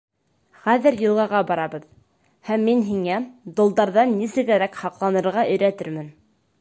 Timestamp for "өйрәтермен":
5.55-6.11